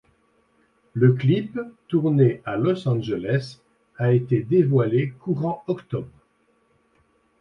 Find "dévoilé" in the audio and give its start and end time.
4.41-5.11